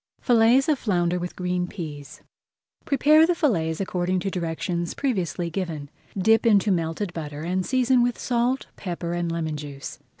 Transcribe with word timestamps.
FILLETS 0.19 0.67
OF 0.67 0.79
FLOUNDER 0.79 1.19
WITH 1.19 1.35
GREEN 1.35 1.67
PEAS 1.67 2.23
Prepare 2.85 3.27
the 3.27 3.35
fillets 3.35 3.79
according 3.79 4.19
to 4.21 4.31
directions 4.31 4.95
previously 4.95 5.51
given, 5.51 5.91
dip 6.17 6.43
into 6.43 6.71
melted 6.71 7.13
butter, 7.13 7.41
and 7.43 7.63
season 7.63 8.01
with 8.01 8.17
salt, 8.17 8.65
pepper, 8.77 9.13
and 9.13 9.31
lemon 9.31 9.55
juice. 9.57 9.99